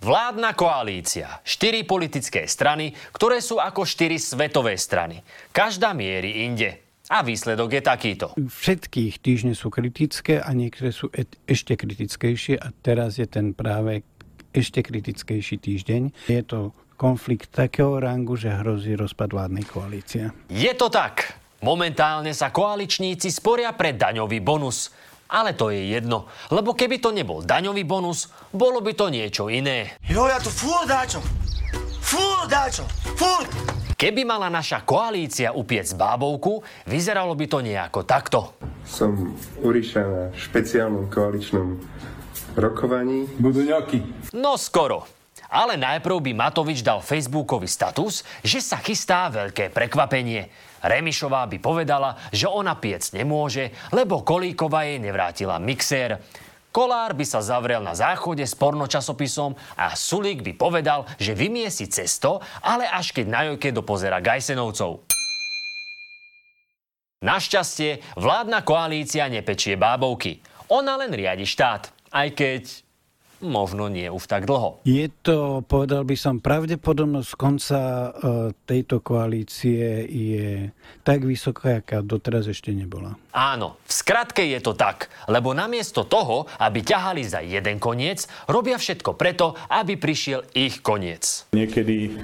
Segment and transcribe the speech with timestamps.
[0.00, 1.44] Vládna koalícia.
[1.44, 5.20] Štyri politické strany, ktoré sú ako štyri svetové strany.
[5.52, 6.80] Každá mierí inde.
[7.12, 8.26] A výsledok je takýto.
[8.40, 14.00] Všetkých týždne sú kritické a niektoré sú et, ešte kritickejšie a teraz je ten práve
[14.56, 16.32] ešte kritickejší týždeň.
[16.32, 20.32] Je to konflikt takého rangu, že hrozí rozpad vládnej koalície.
[20.48, 21.36] Je to tak.
[21.60, 24.88] Momentálne sa koaličníci sporia pre daňový bonus.
[25.30, 29.94] Ale to je jedno, lebo keby to nebol daňový bonus, bolo by to niečo iné.
[30.10, 31.22] Jo, ja tu furt dáčo.
[32.02, 32.82] Furt dáčo.
[33.14, 33.46] Furt.
[33.94, 38.58] Keby mala naša koalícia upiec bábovku, vyzeralo by to nejako takto.
[38.82, 41.78] Som Uriša na špeciálnom koaličnom
[42.58, 43.30] rokovaní.
[43.38, 44.02] Budú ňoky.
[44.34, 45.19] No skoro.
[45.50, 50.46] Ale najprv by Matovič dal Facebookový status, že sa chystá veľké prekvapenie.
[50.78, 56.22] Remišová by povedala, že ona piec nemôže, lebo Kolíková jej nevrátila mixér.
[56.70, 61.90] Kolár by sa zavrel na záchode s pornočasopisom a Sulík by povedal, že vymie si
[61.90, 65.02] cesto, ale až keď na jojke dopozera Gajsenovcov.
[67.20, 70.40] Našťastie, vládna koalícia nepečie bábovky.
[70.70, 72.62] Ona len riadi štát, aj keď
[73.40, 74.80] možno nie už tak dlho.
[74.84, 78.08] Je to, povedal by som, pravdepodobnosť konca e,
[78.64, 80.70] tejto koalície je
[81.02, 83.16] tak vysoká, aká doteraz ešte nebola.
[83.32, 88.76] Áno, v skratke je to tak, lebo namiesto toho, aby ťahali za jeden koniec, robia
[88.76, 91.48] všetko preto, aby prišiel ich koniec.
[91.56, 92.14] Niekedy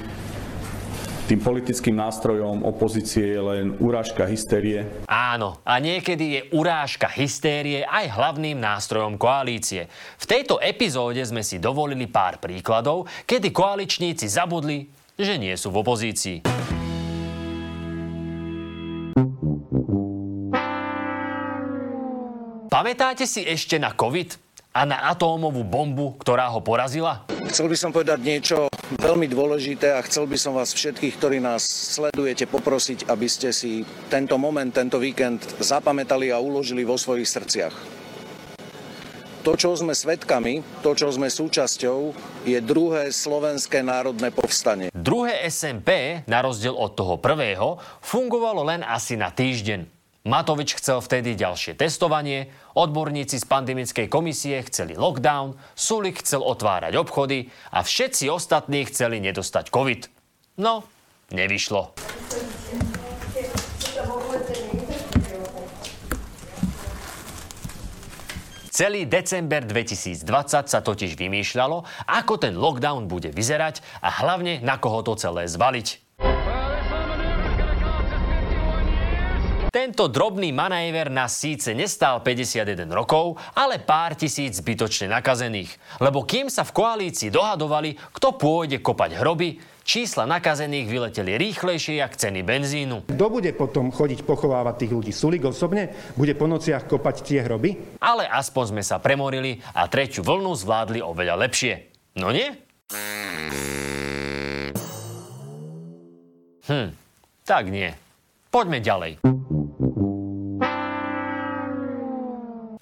[1.26, 4.86] tým politickým nástrojom opozície je len urážka hystérie.
[5.10, 9.90] Áno, a niekedy je urážka hystérie aj hlavným nástrojom koalície.
[10.22, 14.86] V tejto epizóde sme si dovolili pár príkladov, kedy koaličníci zabudli,
[15.18, 16.38] že nie sú v opozícii.
[22.70, 24.45] Pamätáte si ešte na COVID
[24.76, 27.24] a na atómovú bombu, ktorá ho porazila?
[27.48, 28.68] Chcel by som povedať niečo
[29.00, 33.88] veľmi dôležité a chcel by som vás všetkých, ktorí nás sledujete, poprosiť, aby ste si
[34.12, 37.74] tento moment, tento víkend zapamätali a uložili vo svojich srdciach.
[39.48, 42.12] To, čo sme svetkami, to, čo sme súčasťou,
[42.44, 44.90] je druhé slovenské národné povstanie.
[44.90, 49.95] Druhé SMP, na rozdiel od toho prvého, fungovalo len asi na týždeň.
[50.26, 57.46] Matovič chcel vtedy ďalšie testovanie, odborníci z pandemickej komisie chceli lockdown, Sulik chcel otvárať obchody
[57.70, 60.10] a všetci ostatní chceli nedostať COVID.
[60.58, 60.82] No,
[61.30, 61.94] nevyšlo.
[68.74, 70.26] Celý december 2020
[70.66, 76.05] sa totiž vymýšľalo, ako ten lockdown bude vyzerať a hlavne na koho to celé zvaliť.
[79.76, 85.68] Tento drobný manéver nás síce nestál 51 rokov, ale pár tisíc zbytočne nakazených.
[86.00, 92.16] Lebo kým sa v koalícii dohadovali, kto pôjde kopať hroby, čísla nakazených vyleteli rýchlejšie jak
[92.16, 93.04] ceny benzínu.
[93.04, 95.12] Kto bude potom chodiť pochovávať tých ľudí?
[95.12, 95.92] Sulik osobne?
[96.16, 98.00] Bude po nociach kopať tie hroby?
[98.00, 101.92] Ale aspoň sme sa premorili a tretiu vlnu zvládli oveľa lepšie.
[102.16, 102.48] No nie?
[106.64, 106.96] Hm,
[107.44, 107.92] tak nie.
[108.48, 109.35] Poďme ďalej.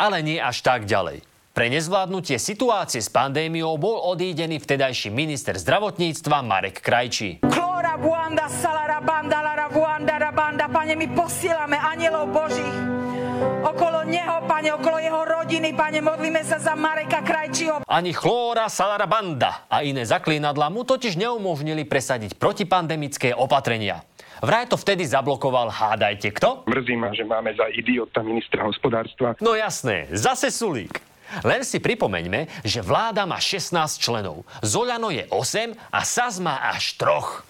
[0.05, 1.25] Ale nie až tak ďalej.
[1.55, 7.47] Pre nezvládnutie situácie s pandémiou bol odídený vtedajší minister zdravotníctva Marek Krajčí.
[7.47, 12.77] Klóra buanda, salara banda, lara buanda, banda, pane, my posielame anielov Božích
[13.65, 17.83] okolo neho, pane, okolo jeho rodiny, pane, modlíme sa za Mareka Krajčího.
[17.91, 24.07] Ani chlóra, salarabanda a iné zaklínadla mu totiž neumožnili presadiť protipandemické opatrenia.
[24.45, 26.69] Vraj to vtedy zablokoval, hádajte kto?
[26.69, 29.35] Mrzí ma, že máme za idiota ministra hospodárstva.
[29.43, 31.01] No jasné, zase Sulík.
[31.43, 34.45] Len si pripomeňme, že vláda má 16 členov.
[34.61, 37.43] Zoľano je 8 a SAS má až troch.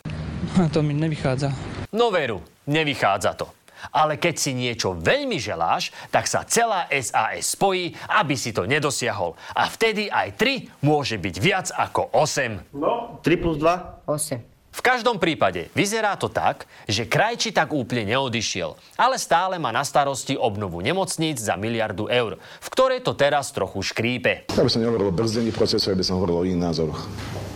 [0.55, 1.51] A to mi nevychádza.
[1.91, 3.51] No veru, nevychádza to.
[3.91, 9.35] Ale keď si niečo veľmi želáš, tak sa celá SAS spojí, aby si to nedosiahol.
[9.53, 12.76] A vtedy aj 3 môže byť viac ako 8.
[12.76, 14.06] No, 3 plus 2?
[14.06, 14.55] 8.
[14.75, 19.87] V každom prípade vyzerá to tak, že Krajči tak úplne neodišiel, ale stále má na
[19.87, 24.50] starosti obnovu nemocníc za miliardu eur, v ktorej to teraz trochu škrípe.
[24.50, 27.06] Ja by som nehovoril o brzdení procesu, ja by som hovoril o iných názoroch.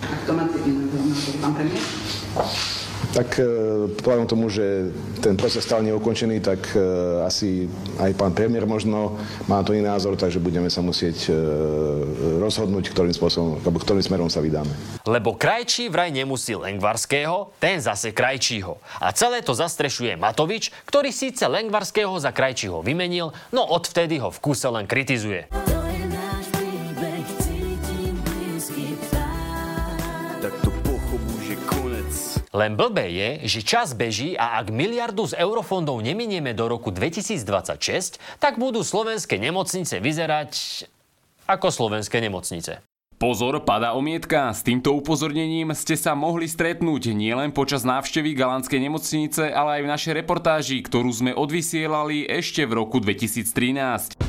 [0.07, 0.47] A kto má
[1.43, 1.83] pán premiér?
[3.09, 3.41] Tak
[4.05, 4.93] vzhľadom e, tomu, že
[5.25, 6.81] ten proces stále neukončený, tak e,
[7.25, 7.65] asi
[7.97, 9.17] aj pán premiér možno
[9.49, 11.33] má to iný názor, takže budeme sa musieť e,
[12.37, 14.71] rozhodnúť, ktorým spôsobom, alebo ktorým smerom sa vydáme.
[15.09, 18.77] Lebo Krajčí vraj nemusí Lengvarského, ten zase Krajčího.
[19.01, 24.39] A celé to zastrešuje Matovič, ktorý síce Lengvarského za Krajčího vymenil, no odvtedy ho v
[24.45, 25.78] kuse len kritizuje.
[32.57, 38.17] Len blbé je, že čas beží a ak miliardu z eurofondov neminieme do roku 2026,
[38.41, 40.53] tak budú slovenské nemocnice vyzerať
[41.45, 42.81] ako slovenské nemocnice.
[43.19, 44.55] Pozor, pada omietka.
[44.55, 49.91] S týmto upozornením ste sa mohli stretnúť nielen počas návštevy Galánskej nemocnice, ale aj v
[49.91, 54.23] našej reportáži, ktorú sme odvysielali ešte v roku 2013.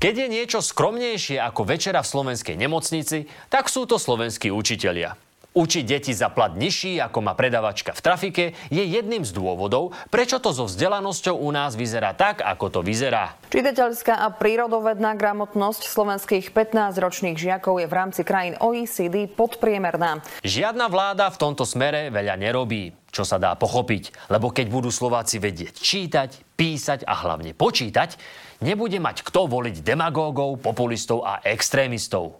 [0.00, 5.27] Keď je niečo skromnejšie ako večera v slovenskej nemocnici, tak sú to slovenskí učitelia.
[5.56, 10.36] Učiť deti za plat nižší, ako má predavačka v trafike, je jedným z dôvodov, prečo
[10.36, 13.32] to so vzdelanosťou u nás vyzerá tak, ako to vyzerá.
[13.48, 20.20] Čitateľská a prírodovedná gramotnosť slovenských 15-ročných žiakov je v rámci krajín OECD podpriemerná.
[20.44, 24.30] Žiadna vláda v tomto smere veľa nerobí čo sa dá pochopiť.
[24.30, 28.14] Lebo keď budú Slováci vedieť čítať, písať a hlavne počítať,
[28.62, 32.38] nebude mať kto voliť demagógov, populistov a extrémistov.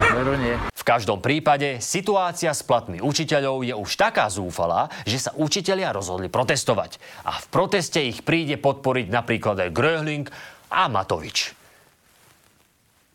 [0.71, 6.31] V každom prípade situácia s platmi učiteľov je už taká zúfalá, že sa učitelia rozhodli
[6.31, 7.03] protestovať.
[7.27, 10.31] A v proteste ich príde podporiť napríklad aj Gröhling
[10.71, 11.59] a Matovič.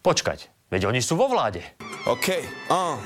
[0.04, 1.63] Počkať, veď oni sú vo vláde.
[2.12, 2.27] OK,
[2.68, 3.00] uh.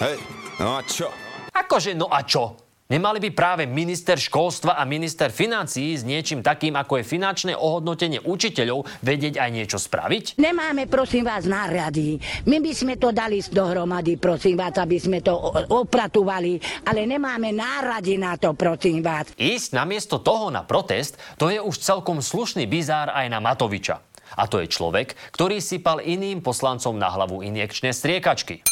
[0.00, 0.16] hej,
[0.64, 1.12] no a čo?
[1.52, 2.65] Akože no a čo?
[2.86, 8.22] Nemali by práve minister školstva a minister financií s niečím takým, ako je finančné ohodnotenie
[8.22, 10.38] učiteľov, vedieť aj niečo spraviť?
[10.38, 12.22] Nemáme, prosím vás, nárady.
[12.46, 15.34] My by sme to dali dohromady, prosím vás, aby sme to
[15.66, 19.34] opratovali, ale nemáme nárady na to, prosím vás.
[19.34, 23.98] Ísť namiesto toho na protest, to je už celkom slušný bizár aj na Matoviča.
[24.38, 28.62] A to je človek, ktorý sypal iným poslancom na hlavu injekčné striekačky.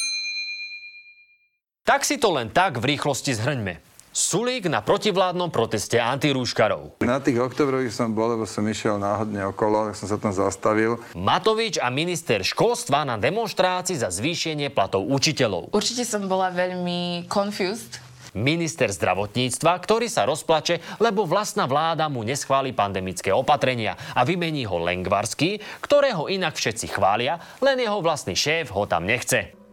[1.82, 3.93] Tak si to len tak v rýchlosti zhrňme.
[4.14, 7.02] Sulík na protivládnom proteste antirúškarov.
[7.02, 11.02] Na tých oktobrových som bol, lebo som išiel náhodne okolo, tak som sa tam zastavil.
[11.18, 15.74] Matovič a minister školstva na demonstrácii za zvýšenie platov učiteľov.
[15.74, 17.98] Určite som bola veľmi confused.
[18.38, 24.78] Minister zdravotníctva, ktorý sa rozplače, lebo vlastná vláda mu neschváli pandemické opatrenia a vymení ho
[24.78, 29.63] Lengvarsky, ktorého inak všetci chvália, len jeho vlastný šéf ho tam nechce.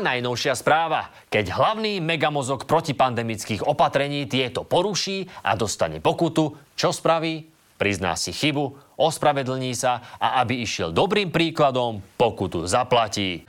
[0.00, 1.10] Najnovšia správa.
[1.28, 7.46] Keď hlavný megamozog protipandemických opatrení tieto poruší a dostane pokutu, čo spraví?
[7.78, 13.46] Prizná si chybu, ospravedlní sa a aby išiel dobrým príkladom, pokutu zaplatí.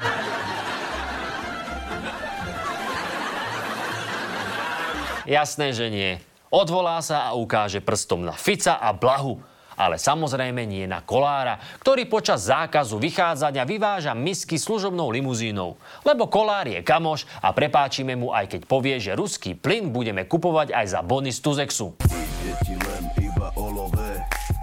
[5.29, 6.17] Jasné, že nie.
[6.49, 9.37] Odvolá sa a ukáže prstom na Fica a Blahu
[9.79, 15.79] ale samozrejme nie na Kolára, ktorý počas zákazu vychádzania vyváža misky služobnou limuzínou.
[16.03, 20.75] Lebo Kolár je kamoš a prepáčime mu aj keď povie, že ruský plyn budeme kupovať
[20.75, 21.95] aj za bony z Tuzexu.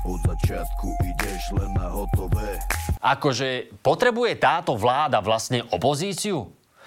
[0.06, 2.62] od začiatku ideš len na hotové.
[3.02, 6.46] Akože potrebuje táto vláda vlastne opozíciu?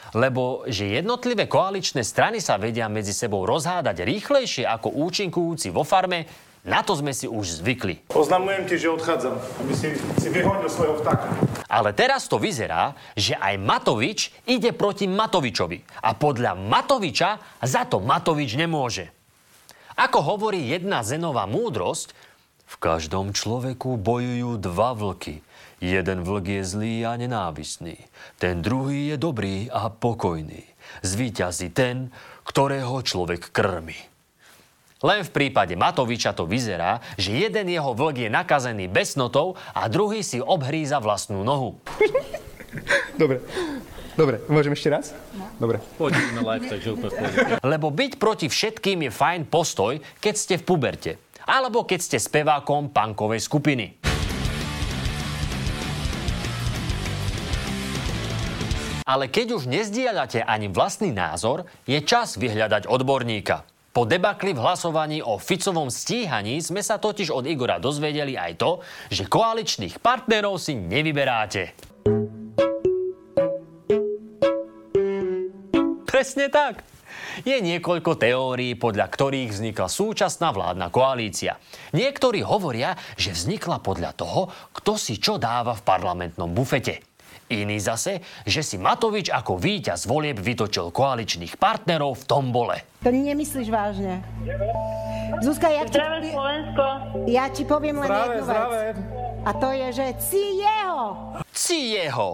[0.09, 6.25] lebo že jednotlivé koaličné strany sa vedia medzi sebou rozhádať rýchlejšie ako účinkujúci vo farme,
[6.67, 8.11] na to sme si už zvykli.
[8.11, 11.31] Oznamujem ti, že odchádzam, aby si, si vyhodil svojho vtáka.
[11.71, 16.03] Ale teraz to vyzerá, že aj Matovič ide proti Matovičovi.
[16.03, 19.09] A podľa Matoviča za to Matovič nemôže.
[19.99, 22.15] Ako hovorí jedna zenová múdrosť,
[22.69, 25.41] v každom človeku bojujú dva vlky.
[25.81, 27.97] Jeden vlk je zlý a nenávistný.
[28.37, 30.67] Ten druhý je dobrý a pokojný.
[31.01, 32.13] Zvíťazí ten,
[32.45, 33.97] ktorého človek krmi.
[34.99, 40.19] Len v prípade Matoviča to vyzerá, že jeden jeho vlk je nakazený besnotou a druhý
[40.27, 41.79] si obhríza vlastnú nohu.
[43.21, 43.39] Dobre.
[44.19, 45.15] Dobre, môžem ešte raz?
[45.31, 45.47] No.
[45.55, 45.79] Dobre.
[45.95, 47.15] Poďme na live, takže úplne
[47.63, 51.11] Lebo byť proti všetkým je fajn postoj, keď ste v puberte.
[51.47, 53.95] Alebo keď ste spevákom punkovej skupiny.
[59.07, 63.78] Ale keď už nezdieľate ani vlastný názor, je čas vyhľadať odborníka.
[63.99, 68.79] Po debakli v hlasovaní o Ficovom stíhaní sme sa totiž od Igora dozvedeli aj to,
[69.11, 71.75] že koaličných partnerov si nevyberáte.
[76.07, 76.87] Presne tak.
[77.43, 81.59] Je niekoľko teórií, podľa ktorých vznikla súčasná vládna koalícia.
[81.91, 84.47] Niektorí hovoria, že vznikla podľa toho,
[84.79, 87.08] kto si čo dáva v parlamentnom bufete.
[87.49, 92.75] Iný zase, že si Matovič ako víťaz volieb vytočil koaličných partnerov v tombole.
[93.01, 94.21] To nemyslíš vážne.
[95.41, 96.85] Zuzka, ja ti, Slovensko.
[97.25, 98.77] ja ti poviem len zdravé, jednu zdravé.
[98.93, 98.97] vec.
[99.45, 101.01] A to je, že ci jeho.
[101.49, 102.29] Ci jeho.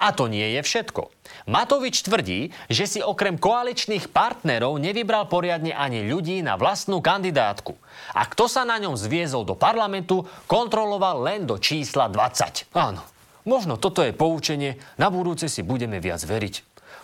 [0.00, 1.12] A to nie je všetko.
[1.46, 7.76] Matovič tvrdí, že si okrem koaličných partnerov nevybral poriadne ani ľudí na vlastnú kandidátku.
[8.16, 12.72] A kto sa na ňom zviezol do parlamentu, kontroloval len do čísla 20.
[12.72, 13.04] Áno,
[13.48, 16.54] Možno toto je poučenie, na budúce si budeme viac veriť.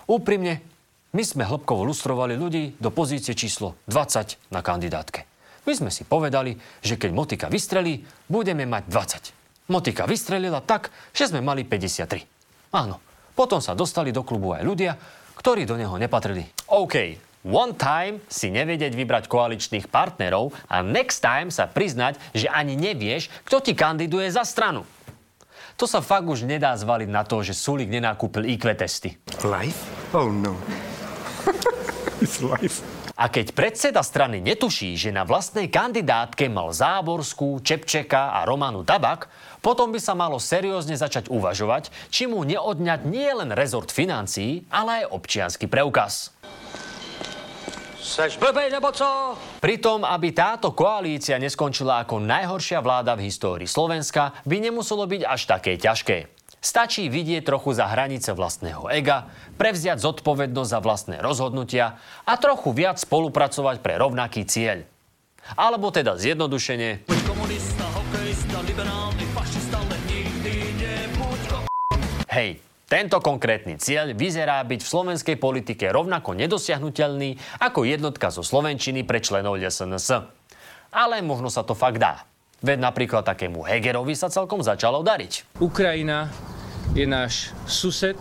[0.06, 0.60] Úprimne,
[1.16, 5.24] my sme hĺbkovo lustrovali ľudí do pozície číslo 20 na kandidátke.
[5.66, 8.84] My sme si povedali, že keď motika vystrelí, budeme mať
[9.66, 9.72] 20.
[9.72, 12.22] Motika vystrelila tak, že sme mali 53.
[12.76, 13.02] Áno,
[13.34, 14.92] potom sa dostali do klubu aj ľudia,
[15.40, 16.46] ktorí do neho nepatrili.
[16.70, 22.78] OK, one time si nevedieť vybrať koaličných partnerov a next time sa priznať, že ani
[22.78, 24.86] nevieš, kto ti kandiduje za stranu.
[25.76, 29.12] To sa fakt už nedá zvaliť na to, že Sulik nenakúpil IQ testy.
[29.44, 29.84] Life?
[30.16, 30.56] Oh no.
[32.24, 32.80] It's life.
[33.16, 39.32] A keď predseda strany netuší, že na vlastnej kandidátke mal Záborskú, Čepčeka a Romanu Tabak,
[39.64, 45.04] potom by sa malo seriózne začať uvažovať, či mu neodňať nie len rezort financií, ale
[45.04, 46.35] aj občiansky preukaz.
[48.06, 49.34] Seš blbej nebo co?
[49.58, 55.40] Pritom, aby táto koalícia neskončila ako najhoršia vláda v histórii Slovenska, by nemuselo byť až
[55.50, 56.30] také ťažké.
[56.62, 59.26] Stačí vidieť trochu za hranice vlastného ega,
[59.58, 64.86] prevziať zodpovednosť za vlastné rozhodnutia a trochu viac spolupracovať pre rovnaký cieľ.
[65.58, 67.10] Alebo teda zjednodušene...
[72.30, 79.02] Hej, tento konkrétny cieľ vyzerá byť v slovenskej politike rovnako nedosiahnutelný ako jednotka zo Slovenčiny
[79.02, 80.22] pre členov SNS.
[80.94, 82.22] Ale možno sa to fakt dá.
[82.62, 85.58] Veď napríklad takému Hegerovi sa celkom začalo dariť.
[85.58, 86.30] Ukrajina
[86.94, 88.16] je náš sused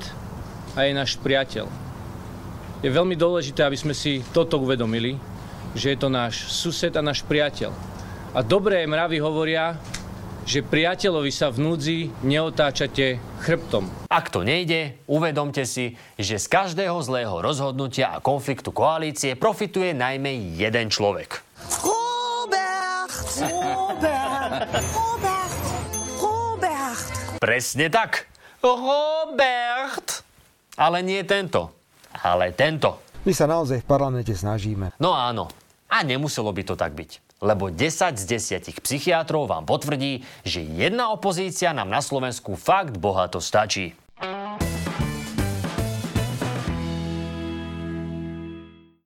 [0.74, 1.70] a je náš priateľ.
[2.82, 5.22] Je veľmi dôležité, aby sme si toto uvedomili,
[5.78, 7.70] že je to náš sused a náš priateľ.
[8.34, 9.78] A dobré mravy hovoria,
[10.46, 13.90] že priateľovi sa v núdzi neotáčate chrbtom.
[14.14, 20.54] Ak to nejde, uvedomte si, že z každého zlého rozhodnutia a konfliktu koalície profituje najmä
[20.54, 21.42] jeden človek.
[21.82, 23.12] Robert!
[23.42, 24.70] Robert!
[24.94, 25.54] Robert!
[26.22, 27.06] Robert!
[27.42, 28.30] Presne tak.
[28.62, 30.22] Robert!
[30.78, 31.74] Ale nie tento.
[32.22, 33.02] Ale tento.
[33.26, 34.94] My sa naozaj v parlamente snažíme.
[35.02, 35.50] No áno.
[35.90, 38.26] A nemuselo by to tak byť lebo 10 z
[38.72, 44.05] 10 psychiatrov vám potvrdí, že jedna opozícia nám na Slovensku fakt bohato stačí.